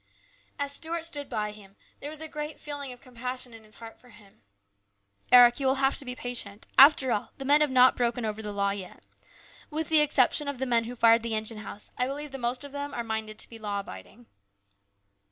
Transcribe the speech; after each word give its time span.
As 0.57 0.71
Stuart 0.71 1.05
stood 1.05 1.29
by 1.29 1.51
him, 1.51 1.75
there 1.99 2.09
was 2.09 2.21
a 2.21 2.27
great 2.27 2.59
feeling 2.59 2.91
of 2.91 3.01
compassion 3.01 3.53
in 3.53 3.63
his 3.63 3.75
heart 3.75 3.99
for 3.99 4.09
him." 4.09 4.41
Eric, 5.31 5.59
you 5.59 5.67
will 5.67 5.75
have 5.75 5.95
to 5.97 6.05
be 6.05 6.15
patient. 6.15 6.65
After 6.75 7.11
all, 7.11 7.33
the 7.37 7.45
men 7.45 7.61
have 7.61 7.69
not 7.69 7.95
broken 7.95 8.25
over 8.25 8.41
the 8.41 8.51
law 8.51 8.71
yet. 8.71 9.03
With 9.69 9.89
the 9.89 9.99
exception 10.01 10.47
of 10.47 10.57
the 10.57 10.65
men 10.65 10.85
who 10.85 10.95
fired 10.95 11.21
the 11.21 11.35
engine 11.35 11.59
house, 11.59 11.91
I 11.99 12.07
believe 12.07 12.31
the 12.31 12.39
most 12.39 12.63
of 12.63 12.71
them 12.71 12.95
are 12.95 13.03
minded 13.03 13.37
to 13.37 13.47
be 13.49 13.59
law 13.59 13.79
abiding." 13.81 14.25